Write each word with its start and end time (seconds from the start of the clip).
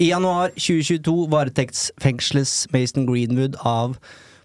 I 0.00 0.08
januar 0.08 0.54
2022 0.56 1.26
varetektsfengsles 1.28 2.66
Mason 2.72 3.04
Greenwood 3.06 3.58
av 3.60 3.98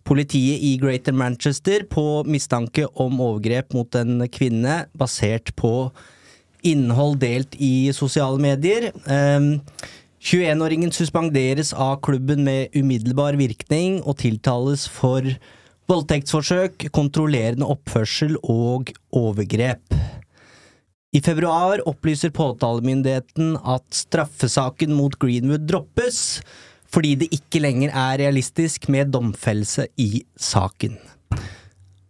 politiet 0.07 0.59
i 0.63 0.73
Greater 0.81 1.15
Manchester 1.15 1.85
på 1.87 2.23
mistanke 2.27 2.87
om 2.99 3.21
overgrep 3.23 3.71
mot 3.75 3.95
en 3.95 4.25
kvinne 4.31 4.81
basert 4.97 5.53
på 5.55 5.71
innhold 6.67 7.21
delt 7.23 7.55
i 7.63 7.87
sosiale 7.95 8.41
medier. 8.43 8.89
Ehm, 9.07 9.61
21-åringen 10.19 10.91
suspenderes 10.91 11.71
av 11.73 12.01
klubben 12.03 12.43
med 12.43 12.75
umiddelbar 12.75 13.39
virkning 13.39 14.01
og 14.03 14.17
tiltales 14.19 14.87
for 14.91 15.23
voldtektsforsøk, 15.87 16.89
kontrollerende 16.91 17.69
oppførsel 17.71 18.35
og 18.43 18.91
overgrep. 19.15 19.95
I 21.15 21.21
februar 21.23 21.79
opplyser 21.87 22.33
påtalemyndigheten 22.35 23.55
at 23.63 23.85
straffesaken 23.95 24.91
mot 24.93 25.15
Greenwood 25.19 25.67
droppes 25.69 26.41
fordi 26.91 27.13
det 27.19 27.29
ikke 27.35 27.61
lenger 27.63 27.91
er 27.95 28.19
realistisk 28.21 28.87
med 28.91 29.11
domfellelse 29.15 29.87
i 29.99 30.23
saken. 30.39 30.97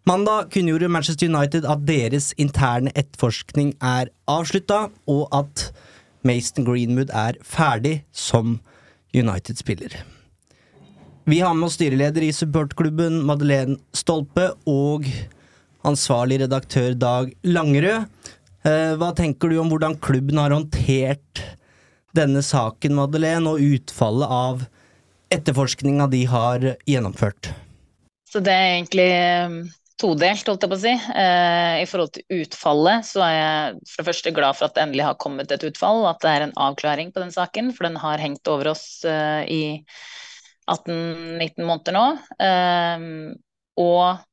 Mandag 0.08 0.52
kunngjorde 0.54 0.89
Manchester 0.89 1.28
United 1.28 1.66
at 1.67 1.81
deres 1.86 2.31
interne 2.39 2.94
etterforskning 2.95 3.73
er 3.84 4.12
avslutta, 4.30 4.88
og 5.09 5.26
at 5.36 5.66
Mason 6.23 6.66
Greenwood 6.66 7.11
er 7.11 7.39
ferdig 7.44 8.06
som 8.14 8.59
United-spiller. 9.14 9.98
Vi 11.28 11.42
har 11.44 11.58
med 11.58 11.67
oss 11.67 11.76
styreleder 11.76 12.23
i 12.23 12.32
supportklubben 12.32 13.20
Madeleine 13.28 13.76
Stolpe 13.92 14.54
og 14.70 15.09
ansvarlig 15.88 16.39
redaktør 16.45 16.95
Dag 16.95 17.34
Langerød. 17.44 18.08
Eh, 18.68 18.94
Hva 19.00 19.14
tenker 19.16 19.52
du 19.52 19.60
om 19.62 19.70
hvordan 19.72 19.96
klubben 20.04 20.40
har 20.42 20.52
håndtert 20.52 21.44
denne 22.18 22.42
saken, 22.44 22.98
Madeleine, 22.98 23.54
og 23.54 23.64
utfallet 23.64 24.34
av 24.34 24.66
etterforskninga 25.32 26.08
de 26.12 26.23
har 26.28 26.66
gjennomført? 26.89 27.52
Så 28.27 28.42
det 28.44 28.52
er 28.52 28.73
egentlig 28.73 29.08
eh, 29.14 29.56
todelt, 30.02 30.50
holdt 30.50 30.66
jeg 30.66 30.73
på 30.73 30.80
å 30.80 30.83
si. 30.83 30.95
Eh, 31.23 31.77
I 31.86 31.88
forhold 31.88 32.14
til 32.17 32.42
utfallet 32.42 33.08
så 33.08 33.23
er 33.23 33.36
jeg 33.38 33.80
for 33.88 34.02
det 34.02 34.10
første 34.10 34.36
glad 34.36 34.60
for 34.60 34.67
at 34.67 34.76
det 34.76 34.83
endelig 34.83 35.08
har 35.08 35.20
kommet 35.23 35.56
et 35.56 35.67
utfall, 35.70 36.04
at 36.10 36.20
det 36.26 36.33
er 36.33 36.48
en 36.48 36.56
avklaring 36.67 37.16
på 37.16 37.23
den 37.23 37.32
saken, 37.36 37.72
for 37.77 37.88
den 37.88 38.00
har 38.04 38.23
hengt 38.23 38.52
over 38.52 38.73
oss 38.73 38.88
i 39.08 39.64
18-19 40.67 41.64
måneder 41.64 41.95
nå. 41.95 42.08
Og 43.80 44.26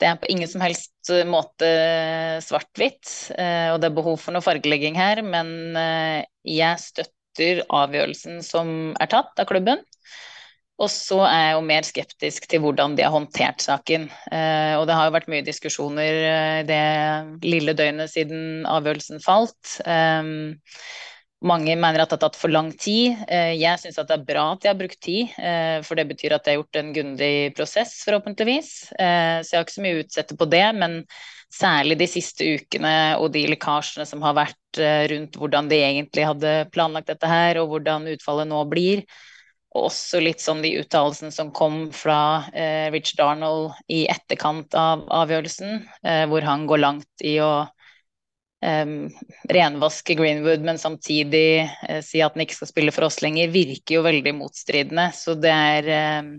det 0.00 0.08
er 0.08 0.18
på 0.20 0.30
ingen 0.32 0.48
som 0.48 0.62
helst 0.64 1.12
måte 1.28 1.68
svart-hvitt, 2.44 3.10
eh, 3.36 3.68
og 3.74 3.80
det 3.82 3.90
er 3.90 3.96
behov 3.96 4.20
for 4.22 4.34
noe 4.34 4.44
fargelegging 4.44 4.96
her, 4.98 5.20
men 5.26 5.76
eh, 5.76 6.22
jeg 6.48 6.80
støtter 6.82 7.62
avgjørelsen 7.68 8.40
som 8.44 8.94
er 9.00 9.10
tatt 9.12 9.40
av 9.40 9.48
klubben. 9.50 9.84
Og 10.80 10.88
så 10.88 11.18
er 11.26 11.42
jeg 11.42 11.56
jo 11.58 11.64
mer 11.68 11.84
skeptisk 11.84 12.46
til 12.48 12.62
hvordan 12.64 12.94
de 12.96 13.04
har 13.04 13.12
håndtert 13.12 13.60
saken. 13.60 14.06
Eh, 14.32 14.72
og 14.80 14.86
det 14.88 14.96
har 14.96 15.10
jo 15.10 15.16
vært 15.18 15.28
mye 15.28 15.44
diskusjoner 15.44 16.20
eh, 16.30 16.60
det 16.68 16.80
lille 17.44 17.76
døgnet 17.76 18.12
siden 18.12 18.64
avgjørelsen 18.64 19.20
falt. 19.20 19.76
Mange 21.40 21.72
mener 21.72 22.02
at 22.02 22.10
det 22.10 22.18
har 22.18 22.20
tatt 22.26 22.36
for 22.36 22.52
lang 22.52 22.68
tid. 22.76 23.16
Eh, 23.24 23.54
jeg 23.56 23.80
syns 23.80 23.96
det 23.96 24.12
er 24.12 24.24
bra 24.28 24.42
at 24.52 24.64
jeg 24.66 24.74
har 24.74 24.80
brukt 24.80 24.98
tid, 25.00 25.30
eh, 25.40 25.78
for 25.86 25.96
det 25.96 26.04
betyr 26.10 26.34
at 26.36 26.44
jeg 26.44 26.52
har 26.52 26.60
gjort 26.60 26.76
en 26.76 26.90
grundig 26.92 27.34
prosess, 27.56 27.94
forhåpentligvis. 28.04 28.68
Eh, 28.92 29.38
så 29.40 29.54
jeg 29.54 29.56
har 29.56 29.64
ikke 29.64 29.76
så 29.78 29.84
mye 29.86 29.96
å 29.96 30.02
utsette 30.04 30.36
på 30.36 30.50
det, 30.52 30.66
men 30.76 30.98
særlig 31.50 31.96
de 32.02 32.10
siste 32.12 32.44
ukene 32.44 32.92
og 33.16 33.32
de 33.32 33.46
lekkasjene 33.54 34.04
som 34.06 34.20
har 34.22 34.36
vært 34.36 34.80
rundt 35.10 35.34
hvordan 35.40 35.66
de 35.66 35.80
egentlig 35.82 36.28
hadde 36.28 36.52
planlagt 36.70 37.08
dette 37.08 37.26
her, 37.26 37.58
og 37.58 37.72
hvordan 37.72 38.06
utfallet 38.12 38.46
nå 38.52 38.60
blir. 38.70 39.02
Og 39.72 39.88
også 39.88 40.20
litt 40.20 40.44
sånn 40.44 40.60
de 40.62 40.76
uttalelsene 40.78 41.32
som 41.34 41.50
kom 41.56 41.88
fra 41.94 42.44
Rich 42.94 43.16
Darnold 43.18 43.72
i 43.90 44.04
etterkant 44.12 44.76
av 44.78 45.02
avgjørelsen, 45.10 45.82
hvor 46.30 46.46
han 46.46 46.68
går 46.70 46.82
langt 46.84 47.26
i 47.26 47.34
å 47.42 47.50
eh, 48.64 48.92
renvaske 49.54 50.16
Greenwood, 50.18 50.64
men 50.66 50.78
samtidig 50.78 51.64
uh, 51.64 52.00
si 52.04 52.22
at 52.24 52.36
han 52.36 52.44
ikke 52.44 52.60
skal 52.60 52.70
spille 52.72 52.94
for 52.94 53.08
oss 53.08 53.20
lenger, 53.24 53.52
virker 53.54 53.98
jo 53.98 54.04
veldig 54.06 54.36
motstridende. 54.38 55.10
Så 55.16 55.36
det 55.40 55.54
er 55.54 55.90
um, 56.20 56.30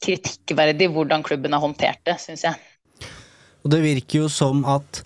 kritikkverdig 0.00 0.90
hvordan 0.94 1.24
klubben 1.26 1.56
har 1.56 1.64
håndtert 1.64 2.02
det, 2.08 2.18
syns 2.22 2.46
jeg. 2.46 2.58
Og 3.64 3.72
det 3.74 3.82
virker 3.82 4.24
jo 4.24 4.28
som 4.30 4.62
at 4.70 5.02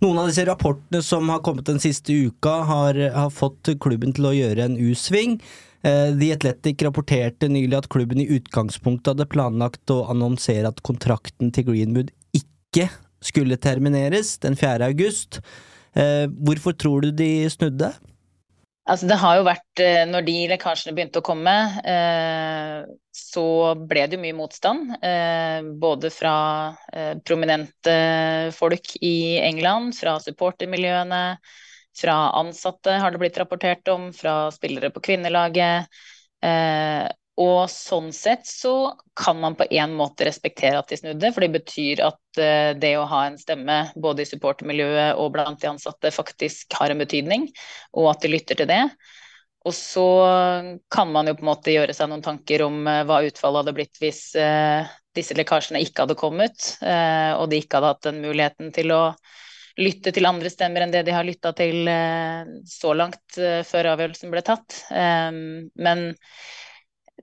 noen 0.00 0.22
av 0.22 0.30
disse 0.30 0.46
rapportene 0.48 1.02
som 1.04 1.28
har 1.28 1.42
kommet 1.44 1.68
den 1.68 1.82
siste 1.82 2.14
uka, 2.14 2.62
har, 2.68 2.96
har 3.12 3.34
fått 3.34 3.74
klubben 3.84 4.14
til 4.16 4.30
å 4.30 4.36
gjøre 4.36 4.64
en 4.64 4.78
U-sving. 4.80 5.36
Eh, 5.84 6.08
The 6.16 6.30
Athletic 6.32 6.80
rapporterte 6.86 7.50
nylig 7.52 7.76
at 7.76 7.90
klubben 7.92 8.22
i 8.22 8.28
utgangspunktet 8.38 9.12
hadde 9.12 9.28
planlagt 9.32 9.92
å 9.92 10.02
annonsere 10.12 10.72
at 10.72 10.80
kontrakten 10.86 11.52
til 11.52 11.68
Greenwood 11.68 12.14
ikke 12.36 12.88
skulle 13.22 13.58
termineres 13.60 14.38
den 14.42 14.56
4. 14.56 14.86
august. 14.90 15.40
Eh, 15.96 16.26
Hvorfor 16.28 16.72
tror 16.72 17.06
du 17.06 17.10
de 17.12 17.48
snudde? 17.50 17.92
Altså, 18.90 19.06
det 19.06 19.20
har 19.22 19.36
jo 19.38 19.46
vært, 19.46 19.82
eh, 19.84 20.02
når 20.08 20.24
de 20.26 20.36
lekkasjene 20.50 20.94
begynte 20.96 21.20
å 21.20 21.26
komme, 21.26 21.54
eh, 21.86 22.82
så 23.14 23.46
ble 23.86 24.06
det 24.08 24.16
jo 24.16 24.22
mye 24.22 24.38
motstand. 24.38 24.94
Både 25.78 26.10
fra 26.10 26.34
prominente 27.26 28.52
folk 28.56 28.94
i 29.02 29.38
England, 29.38 29.94
fra 29.94 30.16
supportermiljøene, 30.18 31.38
fra 32.00 32.16
ansatte 32.38 32.96
har 33.02 33.10
det 33.12 33.20
blitt 33.22 33.38
rapportert 33.38 33.88
om, 33.92 34.10
fra 34.16 34.50
spillere 34.54 34.90
på 34.94 35.02
kvinnelaget. 35.04 35.90
Eh, 36.42 37.06
og 37.40 37.70
sånn 37.72 38.10
sett 38.12 38.44
så 38.48 38.92
kan 39.16 39.38
man 39.40 39.54
på 39.56 39.64
en 39.72 39.94
måte 39.96 40.26
respektere 40.28 40.80
at 40.80 40.90
de 40.90 40.98
snudde, 41.00 41.30
for 41.32 41.44
det 41.44 41.54
betyr 41.54 42.02
at 42.04 42.40
eh, 42.40 42.72
det 42.76 42.92
å 43.00 43.06
ha 43.08 43.22
en 43.28 43.38
stemme 43.40 43.78
både 43.96 44.26
i 44.26 44.28
supportermiljøet 44.28 45.16
og 45.20 45.32
blant 45.38 45.62
de 45.62 45.70
ansatte 45.70 46.12
faktisk 46.12 46.76
har 46.76 46.92
en 46.92 47.00
betydning, 47.00 47.48
og 47.96 48.10
at 48.12 48.26
de 48.26 48.32
lytter 48.34 48.60
til 48.60 48.68
det. 48.68 48.82
Og 49.68 49.76
så 49.76 50.06
kan 50.92 51.10
man 51.12 51.28
jo 51.28 51.36
på 51.36 51.44
en 51.44 51.50
måte 51.50 51.72
gjøre 51.72 51.92
seg 51.96 52.08
noen 52.12 52.24
tanker 52.24 52.64
om 52.66 52.84
eh, 52.84 53.02
hva 53.08 53.22
utfallet 53.24 53.64
hadde 53.64 53.76
blitt 53.78 54.00
hvis 54.04 54.22
eh, 54.36 54.84
disse 55.16 55.36
lekkasjene 55.36 55.80
ikke 55.82 56.04
hadde 56.04 56.20
kommet, 56.20 56.76
og 56.78 57.48
de 57.50 57.58
ikke 57.58 57.80
hadde 57.80 57.88
hatt 57.90 58.04
den 58.04 58.20
muligheten 58.22 58.68
til 58.70 58.92
å 58.94 59.00
lytte 59.82 60.12
til 60.14 60.28
andre 60.28 60.52
stemmer 60.52 60.84
enn 60.84 60.92
det 60.94 61.02
de 61.08 61.16
har 61.16 61.26
lytta 61.26 61.50
til 61.58 61.88
så 62.70 62.92
langt 62.94 63.40
før 63.66 63.88
avgjørelsen 63.90 64.30
ble 64.30 64.44
tatt. 64.46 64.84
Eh, 64.94 65.34
men 65.82 66.04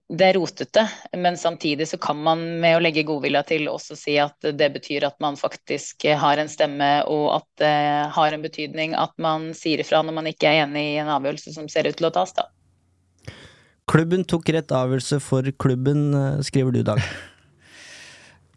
det 0.07 0.25
er 0.29 0.37
rotete, 0.37 0.83
men 1.17 1.37
samtidig 1.37 1.87
så 1.89 1.97
kan 2.01 2.19
man 2.23 2.41
med 2.61 2.77
å 2.77 2.81
legge 2.83 3.05
godvilja 3.07 3.43
til 3.47 3.67
også 3.71 3.97
si 3.99 4.15
at 4.21 4.45
det 4.55 4.69
betyr 4.75 5.05
at 5.07 5.17
man 5.23 5.37
faktisk 5.39 6.05
har 6.21 6.39
en 6.39 6.51
stemme, 6.51 6.89
og 7.09 7.25
at 7.39 7.47
det 7.63 7.73
har 8.15 8.35
en 8.35 8.45
betydning 8.45 8.95
at 8.97 9.15
man 9.21 9.51
sier 9.57 9.83
ifra 9.83 10.03
når 10.05 10.17
man 10.19 10.29
ikke 10.31 10.49
er 10.49 10.65
enig 10.65 10.85
i 10.93 10.99
en 11.01 11.11
avgjørelse 11.17 11.55
som 11.55 11.67
ser 11.71 11.89
ut 11.89 11.99
til 11.99 12.09
å 12.09 12.13
tas, 12.15 12.35
da. 12.37 12.47
Klubben 13.87 14.25
tok 14.27 14.49
rett 14.51 14.71
avgjørelse 14.75 15.21
for 15.23 15.47
klubben, 15.59 16.11
eh, 16.13 16.43
skriver 16.43 16.75
du, 16.75 16.83
Dag. 16.83 17.01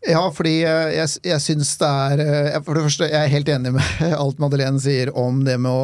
Ja, 0.01 0.23
fordi 0.33 0.63
eh, 0.65 0.95
jeg, 0.97 1.09
jeg 1.29 1.45
syns 1.45 1.75
det 1.77 1.89
er 1.89 2.21
eh, 2.25 2.55
For 2.65 2.73
det 2.73 2.87
første, 2.87 3.09
jeg 3.13 3.21
er 3.21 3.35
helt 3.35 3.51
enig 3.53 3.75
med 3.75 4.05
alt 4.23 4.39
Madeleine 4.41 4.81
sier 4.81 5.13
om 5.13 5.43
det 5.45 5.59
med 5.61 5.69
å 5.69 5.83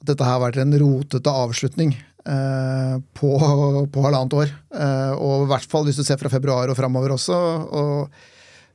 At 0.00 0.14
dette 0.14 0.24
har 0.24 0.40
vært 0.40 0.56
en 0.62 0.72
rotete 0.80 1.34
avslutning 1.44 1.92
på, 2.24 3.28
på 3.92 4.02
halvannet 4.04 4.34
år. 4.36 4.50
Eh, 4.74 5.12
og 5.16 5.46
i 5.46 5.50
hvert 5.52 5.70
fall 5.70 5.86
hvis 5.86 6.00
du 6.00 6.04
ser 6.06 6.20
fra 6.20 6.32
februar 6.32 6.70
og 6.70 6.78
framover 6.78 7.14
også. 7.14 7.38
Og, 7.78 8.18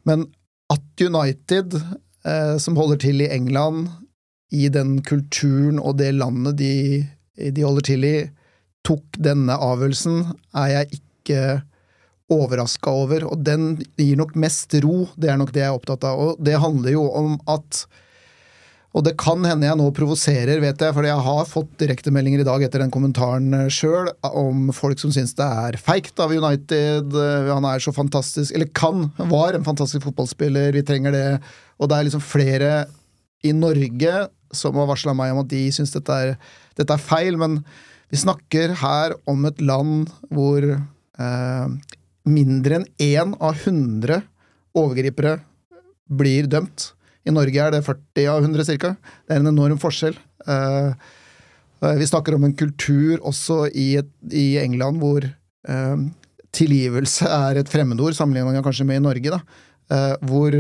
men 0.10 0.25
at 0.74 1.04
United, 1.04 1.75
eh, 2.25 2.56
som 2.62 2.80
holder 2.80 3.01
til 3.04 3.22
i 3.22 3.30
England, 3.34 3.90
i 4.54 4.69
den 4.69 5.00
kulturen 5.06 5.80
og 5.81 5.98
det 5.98 6.12
landet 6.13 6.57
de, 6.62 6.74
de 7.38 7.66
holder 7.66 7.88
til 7.88 8.06
i, 8.06 8.16
tok 8.86 9.18
denne 9.18 9.56
avgjørelsen, 9.57 10.25
er 10.60 10.74
jeg 10.78 11.00
ikke 11.00 11.44
overraska 12.34 12.92
over, 13.04 13.25
og 13.28 13.42
den 13.45 13.75
gir 14.00 14.18
nok 14.19 14.36
mest 14.40 14.74
ro. 14.84 15.07
Det 15.19 15.30
er 15.31 15.40
nok 15.40 15.54
det 15.56 15.63
jeg 15.63 15.72
er 15.72 15.78
opptatt 15.78 16.06
av. 16.07 16.19
Og 16.19 16.44
det 16.44 16.60
handler 16.62 16.95
jo 16.95 17.06
om 17.12 17.36
at 17.51 17.84
og 18.94 19.01
det 19.07 19.16
kan 19.18 19.42
hende 19.42 19.66
jeg 19.66 19.78
nå 19.80 19.88
provoserer, 19.98 20.60
vet 20.62 20.81
jeg, 20.86 20.94
for 20.94 21.06
jeg 21.07 21.22
har 21.25 21.48
fått 21.50 21.72
direktemeldinger 21.81 22.44
i 22.44 22.45
dag 22.45 22.62
etter 22.62 22.84
den 22.84 22.92
kommentaren 22.94 23.66
sjøl 23.74 24.12
om 24.30 24.68
folk 24.75 25.01
som 25.01 25.10
syns 25.16 25.34
det 25.40 25.48
er 25.48 25.80
feigt 25.81 26.22
av 26.22 26.34
United. 26.34 27.16
Han 27.50 27.66
er 27.66 27.81
så 27.81 27.94
fantastisk 27.95 28.54
Eller 28.54 28.69
kan, 28.69 29.07
var 29.31 29.57
en 29.57 29.66
fantastisk 29.66 30.06
fotballspiller, 30.06 30.78
vi 30.78 30.86
trenger 30.86 31.18
det. 31.18 31.25
Og 31.81 31.90
det 31.90 31.98
er 31.98 32.07
liksom 32.07 32.22
flere 32.22 32.72
i 33.42 33.56
Norge 33.57 34.28
som 34.54 34.78
har 34.78 34.92
varsla 34.92 35.18
meg 35.18 35.34
om 35.34 35.42
at 35.42 35.50
de 35.50 35.66
syns 35.74 35.95
dette, 35.95 36.38
dette, 36.78 36.94
er 36.94 37.01
feil, 37.01 37.38
men 37.42 37.63
vi 38.13 38.22
snakker 38.22 38.75
her 38.78 39.18
om 39.25 39.50
et 39.50 39.62
land 39.66 40.12
hvor 40.30 40.69
eh, 40.69 41.94
mindre 42.30 42.78
enn 42.78 42.92
én 43.01 43.34
av 43.42 43.57
100 43.57 44.22
overgripere 44.78 45.40
blir 46.13 46.45
dømt. 46.45 46.92
I 47.24 47.34
Norge 47.34 47.60
er 47.60 47.72
det 47.72 47.84
40 47.86 48.30
av 48.31 48.44
100 48.44 48.80
ca. 48.81 48.96
Det 49.24 49.36
er 49.36 49.42
en 49.42 49.52
enorm 49.54 49.80
forskjell. 49.81 50.16
Uh, 50.48 50.92
vi 52.00 52.08
snakker 52.08 52.36
om 52.36 52.48
en 52.48 52.56
kultur 52.56 53.20
også 53.24 53.66
i, 53.70 53.96
i 54.31 54.48
England 54.62 55.00
hvor 55.04 55.24
uh, 55.24 56.04
tilgivelse 56.56 57.28
er 57.28 57.60
et 57.60 57.72
fremmedord, 57.72 58.16
sammenlignet 58.16 58.66
kanskje 58.66 58.88
med 58.88 59.00
i 59.00 59.06
Norge. 59.06 59.40
Uh, 59.92 60.16
hvor 60.28 60.58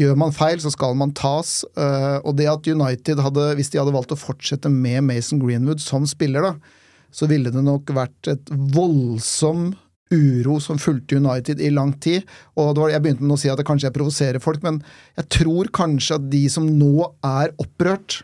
gjør 0.00 0.16
man 0.18 0.32
feil, 0.34 0.56
så 0.62 0.72
skal 0.72 0.96
man 0.96 1.12
tas. 1.14 1.60
og 1.76 2.32
det 2.38 2.46
at 2.48 2.66
United 2.66 3.20
hadde, 3.20 3.42
hvis 3.54 3.68
de 3.70 3.78
hadde 3.78 3.92
valgt 3.94 4.14
å 4.16 4.18
fortsette 4.18 4.70
med 4.72 5.04
Mason 5.06 5.38
Greenwood 5.38 5.82
som 5.84 6.06
spiller, 6.08 6.42
da, 6.42 6.80
så 7.14 7.28
ville 7.30 7.52
det 7.52 7.62
nok 7.62 7.92
vært 7.94 8.30
et 8.32 8.48
voldsom 8.74 9.68
uro 10.14 10.58
som 10.62 10.80
fulgte 10.80 11.18
United 11.18 11.60
i 11.60 11.70
lang 11.74 11.92
tid. 12.02 12.24
Og 12.56 12.76
var, 12.78 12.92
Jeg 12.94 13.02
begynte 13.04 13.26
med 13.26 13.36
å 13.36 13.40
si 13.40 13.50
at 13.50 13.60
det 13.60 13.66
kanskje 13.68 13.90
jeg 13.90 13.96
provoserer 13.98 14.42
folk, 14.42 14.62
men 14.64 14.80
jeg 15.18 15.28
tror 15.38 15.70
kanskje 15.74 16.18
at 16.18 16.30
de 16.32 16.44
som 16.52 16.66
nå 16.66 17.10
er 17.26 17.54
opprørt 17.58 18.22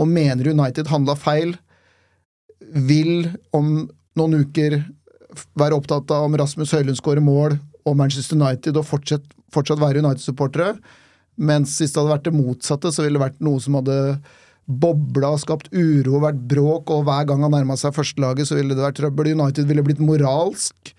og 0.00 0.08
mener 0.08 0.50
United 0.50 0.88
handla 0.90 1.16
feil, 1.18 1.54
vil 2.70 3.30
om 3.56 3.88
noen 4.18 4.44
uker 4.44 4.80
være 5.58 5.76
opptatt 5.78 6.10
av 6.14 6.26
om 6.26 6.36
Rasmus 6.38 6.72
Høylund 6.74 6.98
skårer 6.98 7.24
mål 7.24 7.56
og 7.86 7.96
Manchester 7.98 8.38
United 8.38 8.78
og 8.78 8.86
fortsatt, 8.88 9.24
fortsatt 9.54 9.80
være 9.80 10.02
United-supportere. 10.02 10.74
Mens 11.40 11.78
hvis 11.80 11.94
det 11.94 12.00
hadde 12.00 12.12
vært 12.12 12.28
det 12.28 12.36
motsatte, 12.36 12.92
så 12.92 13.04
ville 13.04 13.18
det 13.18 13.24
vært 13.24 13.44
noe 13.44 13.60
som 13.62 13.78
hadde 13.78 13.98
bobla 14.70 15.32
og 15.34 15.42
skapt 15.42 15.70
uro, 15.72 16.20
vært 16.22 16.42
bråk, 16.50 16.92
og 16.94 17.06
hver 17.08 17.26
gang 17.28 17.42
han 17.46 17.54
nærma 17.54 17.76
seg 17.80 17.94
førstelaget, 17.96 18.48
så 18.48 18.58
ville 18.58 18.76
det 18.76 18.84
vært 18.84 19.00
trøbbel. 19.00 19.32
United 19.34 19.66
ville 19.70 19.84
blitt 19.86 20.02
moralsk 20.04 20.92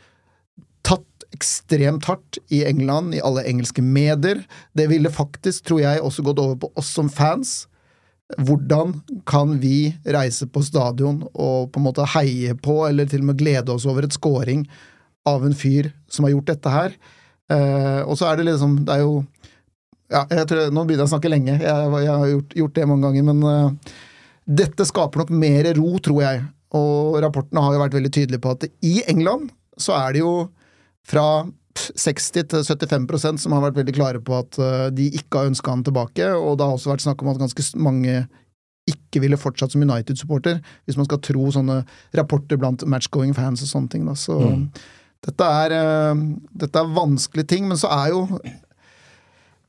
tatt 0.87 1.07
ekstremt 1.31 2.05
hardt 2.09 2.39
i 2.51 2.63
England, 2.67 3.15
i 3.15 3.23
alle 3.23 3.43
engelske 3.47 3.81
medier. 3.81 4.43
Det 4.77 4.87
ville 4.91 5.11
faktisk, 5.13 5.65
tror 5.67 5.81
jeg, 5.83 6.01
også 6.03 6.25
gått 6.27 6.41
over 6.43 6.57
på 6.61 6.71
oss 6.79 6.91
som 6.97 7.09
fans. 7.09 7.65
Hvordan 8.39 8.99
kan 9.27 9.57
vi 9.59 9.93
reise 10.05 10.47
på 10.47 10.63
stadion 10.63 11.21
og 11.31 11.71
på 11.71 11.81
en 11.81 11.87
måte 11.87 12.07
heie 12.13 12.55
på, 12.55 12.81
eller 12.87 13.09
til 13.09 13.23
og 13.23 13.31
med 13.31 13.41
glede 13.41 13.73
oss 13.73 13.87
over 13.89 14.07
et 14.07 14.15
scoring 14.15 14.65
av 15.27 15.43
en 15.45 15.55
fyr 15.55 15.91
som 16.11 16.27
har 16.27 16.35
gjort 16.35 16.53
dette 16.53 16.75
her? 16.75 16.95
Eh, 17.51 18.01
og 18.05 18.15
så 18.19 18.29
er 18.29 18.39
det 18.39 18.45
liksom 18.47 18.77
Det 18.85 18.93
er 18.93 19.01
jo 19.01 19.25
ja, 20.11 20.21
jeg 20.29 20.45
tror, 20.47 20.69
Nå 20.71 20.85
begynner 20.85 21.03
jeg 21.03 21.09
å 21.09 21.13
snakke 21.15 21.31
lenge, 21.31 21.57
jeg, 21.59 21.91
jeg 22.05 22.15
har 22.21 22.31
gjort, 22.31 22.55
gjort, 22.61 22.73
det 22.77 22.87
mange 22.87 23.07
ganger, 23.07 23.27
men 23.27 23.43
uh, 23.47 23.91
dette 24.61 24.87
skaper 24.87 25.23
nok 25.23 25.31
mer 25.31 25.69
ro, 25.77 25.91
tror 26.03 26.19
jeg. 26.23 26.41
Og 26.75 27.15
rapportene 27.23 27.63
har 27.63 27.75
jo 27.75 27.83
vært 27.83 27.95
veldig 27.95 28.11
tydelige 28.11 28.43
på 28.43 28.51
at 28.55 28.65
i 28.87 28.97
England 29.11 29.53
så 29.79 29.95
er 29.95 30.15
det 30.15 30.23
jo 30.23 30.33
fra 31.07 31.25
60 31.75 32.31
til 32.51 32.63
75% 32.67 33.41
som 33.41 33.55
har 33.55 33.63
vært 33.65 33.79
veldig 33.79 33.95
klare 33.95 34.21
på 34.23 34.35
at 34.37 34.59
eh, 34.61 34.87
de 34.95 35.07
ikke 35.17 35.39
har 35.41 35.51
ønska 35.51 35.73
han 35.73 35.83
tilbake, 35.87 36.27
og 36.35 36.57
det 36.59 36.67
har 36.67 36.75
også 36.75 36.91
vært 36.91 37.05
snakk 37.05 37.23
om 37.23 37.31
at 37.31 37.41
ganske 37.41 37.67
mange 37.79 38.23
ikke 38.89 39.21
ville 39.23 39.39
fortsatt 39.39 39.73
som 39.73 39.83
United-supporter, 39.85 40.59
hvis 40.85 40.97
man 40.99 41.07
skal 41.07 41.21
tro 41.23 41.51
sånne 41.53 41.81
rapporter 42.17 42.59
blant 42.59 42.83
matchgoing 42.89 43.35
fans 43.37 43.63
og 43.63 43.69
sånne 43.69 43.93
ting. 43.93 44.07
Da. 44.09 44.15
Så 44.17 44.35
mm. 44.41 44.65
dette, 45.27 45.51
er, 45.63 45.75
uh, 45.77 46.23
dette 46.63 46.81
er 46.81 46.95
vanskelige 46.97 47.51
ting, 47.53 47.69
men 47.69 47.79
så 47.79 47.91
er 47.93 48.11
jo 48.15 48.25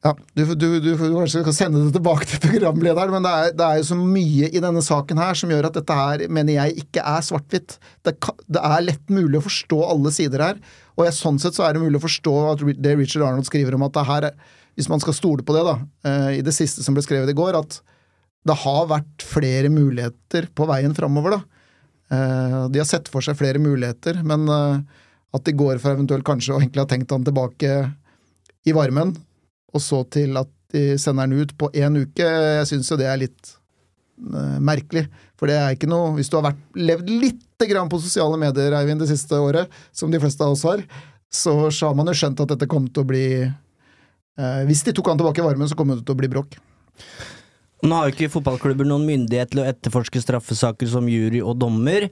ja, 0.03 0.17
du, 0.35 0.43
du, 0.59 0.65
du, 0.83 0.89
du 0.97 0.97
kanskje 0.99 1.45
skal 1.45 1.55
sende 1.55 1.81
det 1.85 1.93
tilbake 1.95 2.27
til 2.27 2.41
programlederen, 2.43 3.13
men 3.15 3.23
det 3.23 3.33
er, 3.33 3.53
det 3.55 3.67
er, 3.67 3.77
jo 3.79 3.85
så 3.93 3.99
mye 3.99 4.49
i 4.51 4.63
denne 4.63 4.83
saken 4.83 5.21
her 5.23 5.39
som 5.39 5.53
gjør 5.55 5.69
at 5.69 5.79
dette 5.79 5.99
her, 5.99 6.25
mener 6.27 6.57
jeg, 6.57 6.83
ikke 6.83 7.05
er 7.07 7.23
svart-hvitt. 7.23 7.77
Det, 8.03 8.17
det, 8.49 8.59
er 8.59 8.83
lett 8.89 9.15
mulig 9.15 9.39
å 9.39 9.45
forstå 9.47 9.79
alle 9.93 10.13
sider 10.15 10.43
her. 10.43 10.59
Og 10.99 11.07
jeg, 11.07 11.15
sånn 11.21 11.39
sett 11.43 11.55
så 11.55 11.69
er 11.69 11.77
det 11.77 11.85
mulig 11.85 12.03
å 12.03 12.07
forstå 12.09 12.35
at 12.51 12.67
det 12.83 12.97
Richard 12.99 13.29
Arnold 13.29 13.47
skriver 13.47 13.79
om 13.79 13.87
at 13.87 13.95
det 13.95 14.07
her, 14.11 14.29
hvis 14.75 14.91
man 14.91 15.07
skal 15.07 15.19
stole 15.21 15.47
på 15.47 15.55
det, 15.55 15.65
da, 15.71 15.79
eh, 16.11 16.29
i 16.41 16.45
det 16.51 16.59
siste 16.59 16.83
som 16.83 16.99
ble 16.99 17.07
skrevet 17.07 17.31
i 17.31 17.39
går, 17.39 17.63
at 17.63 17.79
det 18.51 18.61
har 18.67 18.91
vært 18.91 19.23
flere 19.23 19.71
muligheter 19.71 20.51
på 20.51 20.67
veien 20.67 20.99
framover, 20.99 21.39
da. 21.39 21.67
Eh, 22.11 22.63
de 22.75 22.83
har 22.83 22.91
sett 22.91 23.07
for 23.07 23.23
seg 23.23 23.39
flere 23.39 23.63
muligheter, 23.63 24.25
men 24.27 24.51
eh, 24.51 25.03
at 25.31 25.47
de 25.47 25.55
går 25.55 25.79
for 25.79 25.95
eventuelt 25.95 26.27
kanskje 26.27 26.57
å 26.57 26.65
egentlig 26.65 26.83
ha 26.83 26.91
tenkt 26.91 27.15
han 27.15 27.23
tilbake 27.23 27.85
i 28.67 28.75
varmen 28.75 29.15
og 29.73 29.83
så 29.83 30.03
til 30.13 30.37
at 30.41 30.51
de 30.73 30.97
sender 31.01 31.29
den 31.29 31.45
ut 31.45 31.53
på 31.59 31.69
én 31.77 31.99
uke, 32.01 32.25
jeg 32.25 32.69
syns 32.71 32.91
jo 32.93 32.99
det 33.01 33.09
er 33.09 33.21
litt 33.21 33.53
uh, 34.33 34.59
merkelig. 34.65 35.07
For 35.37 35.51
det 35.51 35.57
er 35.59 35.75
ikke 35.75 35.91
noe 35.91 36.13
Hvis 36.17 36.31
du 36.33 36.39
har 36.39 36.47
vært, 36.47 36.61
levd 36.79 37.11
lite 37.11 37.69
grann 37.69 37.91
på 37.93 38.01
sosiale 38.01 38.39
medier, 38.41 38.75
Eivind, 38.79 39.03
det 39.03 39.11
siste 39.11 39.37
året, 39.37 39.73
som 39.93 40.13
de 40.13 40.21
fleste 40.23 40.45
av 40.45 40.55
oss 40.55 40.65
har, 40.69 40.85
så, 41.33 41.55
så 41.73 41.91
har 41.91 41.99
man 41.99 42.09
jo 42.09 42.17
skjønt 42.17 42.41
at 42.45 42.55
dette 42.55 42.69
kom 42.71 42.89
til 42.89 43.05
å 43.05 43.09
bli 43.09 43.27
uh, 43.45 44.63
Hvis 44.69 44.85
de 44.89 44.97
tok 44.97 45.13
han 45.13 45.21
tilbake 45.21 45.45
i 45.45 45.47
varmen, 45.47 45.69
så 45.69 45.79
kom 45.79 45.93
det 45.93 46.03
til 46.03 46.17
å 46.17 46.21
bli 46.23 46.33
bråk. 46.33 46.57
Nå 47.83 47.99
har 47.99 48.07
jo 48.07 48.15
ikke 48.15 48.31
fotballklubber 48.31 48.87
noen 48.87 49.09
myndighet 49.09 49.51
til 49.53 49.65
å 49.65 49.67
etterforske 49.67 50.21
straffesaker 50.23 50.87
som 50.91 51.09
jury 51.11 51.41
og 51.43 51.57
dommer. 51.59 52.07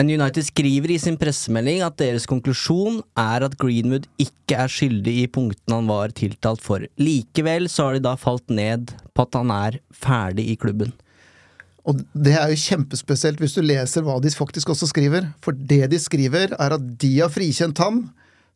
Men 0.00 0.08
United 0.08 0.46
skriver 0.46 0.94
i 0.94 0.96
sin 0.96 1.18
pressemelding 1.20 1.82
at 1.84 1.98
deres 2.00 2.24
konklusjon 2.24 3.02
er 3.20 3.44
at 3.44 3.58
Greenwood 3.60 4.06
ikke 4.22 4.56
er 4.62 4.72
skyldig 4.72 5.12
i 5.20 5.28
punktene 5.28 5.76
han 5.76 5.90
var 5.90 6.14
tiltalt 6.16 6.62
for. 6.64 6.86
Likevel 6.96 7.68
så 7.68 7.90
har 7.90 7.98
de 7.98 8.06
da 8.06 8.14
falt 8.16 8.48
ned 8.48 8.94
på 9.12 9.26
at 9.26 9.36
han 9.36 9.52
er 9.52 9.76
ferdig 9.92 10.46
i 10.54 10.56
klubben. 10.56 10.94
Og 11.84 12.00
det 12.16 12.32
er 12.32 12.48
jo 12.48 12.62
kjempespesielt 12.64 13.44
hvis 13.44 13.58
du 13.58 13.60
leser 13.60 14.06
hva 14.06 14.16
de 14.24 14.32
faktisk 14.32 14.72
også 14.72 14.88
skriver. 14.88 15.28
For 15.44 15.52
det 15.52 15.90
de 15.92 16.00
skriver, 16.00 16.56
er 16.56 16.78
at 16.78 16.90
de 17.04 17.14
har 17.18 17.36
frikjent 17.36 17.84
ham, 17.84 18.06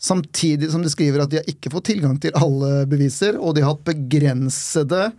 samtidig 0.00 0.72
som 0.72 0.80
de 0.80 0.96
skriver 0.96 1.26
at 1.26 1.34
de 1.34 1.42
har 1.42 1.52
ikke 1.52 1.76
fått 1.76 1.90
tilgang 1.92 2.16
til 2.24 2.32
alle 2.40 2.86
beviser, 2.88 3.36
og 3.36 3.52
de 3.52 3.66
har 3.66 3.74
hatt 3.74 3.84
begrensede 3.92 5.10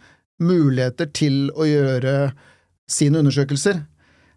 muligheter 0.41 1.13
til 1.21 1.51
å 1.53 1.69
gjøre 1.69 2.15
sine 2.89 3.21
undersøkelser. 3.21 3.85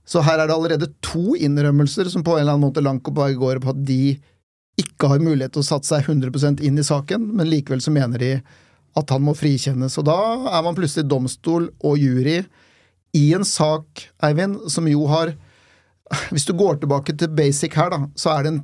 Så 0.09 0.23
her 0.25 0.41
er 0.41 0.49
det 0.49 0.57
allerede 0.57 0.89
to 1.05 1.37
innrømmelser 1.37 2.09
som 2.09 2.25
på 2.25 2.37
en 2.37 2.43
eller 2.43 2.57
annen 2.57 2.65
måte 2.65 2.85
langt 2.85 3.05
på 3.05 3.13
vei 3.17 3.35
går 3.37 3.61
på 3.61 3.75
at 3.75 3.83
de 3.89 4.17
ikke 4.79 5.11
har 5.11 5.21
mulighet 5.21 5.53
til 5.57 5.65
å 5.65 5.69
satse 5.69 5.91
seg 5.91 6.07
100% 6.09 6.63
inn 6.65 6.79
i 6.79 6.87
saken, 6.87 7.27
men 7.37 7.51
likevel 7.51 7.83
så 7.83 7.93
mener 7.93 8.23
de 8.23 8.31
at 8.99 9.13
han 9.13 9.25
må 9.27 9.35
frikjennes. 9.37 9.99
Og 10.01 10.07
da 10.09 10.19
er 10.49 10.65
man 10.65 10.77
plutselig 10.79 11.09
domstol 11.11 11.69
og 11.85 12.01
jury 12.01 12.41
i 13.17 13.27
en 13.37 13.45
sak, 13.47 14.07
Eivind, 14.25 14.59
som 14.73 14.89
jo 14.89 15.07
har 15.11 15.35
Hvis 16.33 16.47
du 16.49 16.55
går 16.57 16.79
tilbake 16.81 17.13
til 17.21 17.29
basic 17.37 17.75
her, 17.77 17.91
da, 17.93 18.07
så 18.17 18.31
er 18.33 18.45
det 18.47 18.51
en 18.55 18.63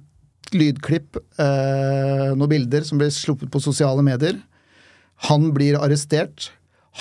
lydklipp, 0.56 1.18
eh, 1.36 2.30
noen 2.32 2.48
bilder, 2.48 2.86
som 2.88 2.96
blir 2.96 3.10
sluppet 3.12 3.50
på 3.52 3.60
sosiale 3.60 4.00
medier. 4.00 4.38
Han 5.28 5.50
blir 5.52 5.76
arrestert. 5.76 6.48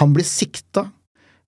Han 0.02 0.12
blir 0.12 0.28
sikta 0.28 0.90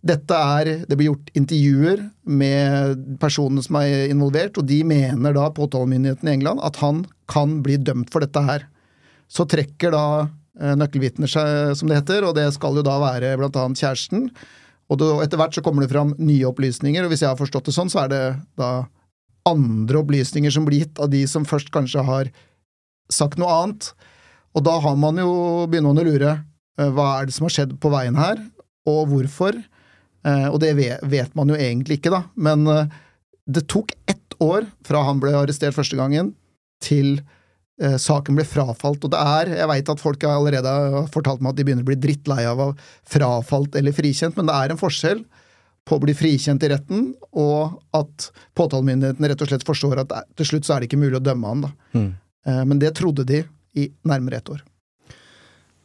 dette 0.05 0.37
er, 0.37 0.85
Det 0.85 0.97
blir 0.97 1.09
gjort 1.09 1.31
intervjuer 1.33 2.03
med 2.29 3.05
personene 3.21 3.63
som 3.65 3.79
er 3.79 4.11
involvert, 4.11 4.57
og 4.61 4.67
de 4.69 4.83
mener 4.85 5.33
da, 5.33 5.49
påtalemyndigheten 5.49 6.29
i 6.29 6.35
England, 6.37 6.61
at 6.61 6.77
han 6.83 7.05
kan 7.31 7.61
bli 7.65 7.79
dømt 7.81 8.11
for 8.13 8.21
dette 8.21 8.43
her. 8.45 8.67
Så 9.27 9.47
trekker 9.49 9.95
da 9.95 10.05
eh, 10.61 10.75
nøkkelvitner 10.77 11.31
seg, 11.31 11.73
som 11.79 11.89
det 11.89 12.03
heter, 12.03 12.27
og 12.27 12.37
det 12.37 12.51
skal 12.53 12.77
jo 12.77 12.85
da 12.85 12.99
være 13.01 13.33
annet 13.39 13.81
kjæresten. 13.81 14.29
Og 14.93 15.01
etter 15.23 15.41
hvert 15.41 15.57
så 15.57 15.63
kommer 15.65 15.81
det 15.81 15.89
fram 15.89 16.13
nye 16.21 16.45
opplysninger, 16.45 17.01
og 17.01 17.09
hvis 17.09 17.25
jeg 17.25 17.31
har 17.31 17.39
forstått 17.39 17.71
det 17.71 17.73
sånn, 17.73 17.89
så 17.89 18.05
er 18.05 18.11
det 18.13 18.23
da 18.61 18.71
andre 19.49 20.01
opplysninger 20.01 20.53
som 20.53 20.65
blir 20.65 20.85
gitt 20.85 21.01
av 21.01 21.09
de 21.13 21.23
som 21.29 21.45
først 21.45 21.71
kanskje 21.73 22.05
har 22.05 22.29
sagt 23.13 23.41
noe 23.41 23.49
annet. 23.49 23.89
Og 24.53 24.63
da 24.65 24.77
har 24.85 24.97
man 24.97 25.17
jo, 25.17 25.65
man 25.69 25.97
å 25.97 26.05
lure. 26.05 26.35
eh, 26.77 26.91
Hva 26.93 27.15
er 27.17 27.25
det 27.25 27.33
som 27.33 27.49
har 27.49 27.57
skjedd 27.57 27.79
på 27.81 27.89
veien 27.89 28.21
her, 28.21 28.37
og 28.85 29.09
hvorfor? 29.09 29.57
Eh, 30.25 30.47
Og 30.49 30.59
det 30.63 30.73
vet, 30.75 31.35
man 31.37 31.51
jo 31.51 31.57
egentlig 31.57 31.99
ikke, 31.99 32.13
da. 32.13 32.23
Men 32.35 32.65
eh, 32.71 32.91
det 33.45 33.67
tok 33.71 33.93
ett 34.09 34.37
år 34.41 34.65
fra 34.85 35.05
han 35.05 35.21
ble 35.21 35.35
arrestert 35.37 35.77
første 35.77 35.97
gangen, 35.99 36.33
til 36.83 37.19
eh, 37.81 37.97
saken 38.01 38.37
ble 38.37 38.45
frafalt. 38.47 39.05
Og 39.05 39.13
det 39.13 39.21
er, 39.21 39.53
jeg 39.61 39.71
veit 39.71 39.93
at 39.93 40.01
folk 40.01 40.25
har 40.25 40.39
allerede 40.39 40.73
har 40.75 41.09
fortalt 41.13 41.43
meg 41.43 41.53
at 41.53 41.61
de 41.61 41.67
begynner 41.67 41.85
å 41.85 41.91
bli 41.91 42.01
drittlei 42.01 42.43
av 42.49 42.63
å 42.63 42.69
frafalt 43.07 43.77
eller 43.77 43.95
frikjent, 43.95 44.37
men 44.39 44.49
det 44.49 44.57
er 44.57 44.73
en 44.73 44.81
forskjell 44.81 45.23
på 45.85 45.99
å 45.99 46.01
bli 46.01 46.15
frikjent 46.17 46.63
i 46.65 46.71
retten, 46.71 47.11
og 47.37 47.75
at 47.93 48.31
påtalemyndigheten 48.57 49.27
rett 49.29 49.41
og 49.45 49.51
slett 49.51 49.65
forstår 49.67 50.01
at 50.01 50.15
til 50.33 50.47
slutt 50.49 50.65
så 50.65 50.73
er 50.73 50.81
det 50.81 50.87
ikke 50.89 50.97
mulig 50.97 51.19
å 51.19 51.21
dømme 51.21 51.51
han. 51.51 51.61
da. 51.67 51.69
Mm. 51.93 52.07
Men 52.71 52.81
det 52.81 52.95
trodde 52.97 53.21
de 53.29 53.43
i 53.77 53.85
nærmere 54.01 54.39
ett 54.41 54.49
år. 54.49 54.63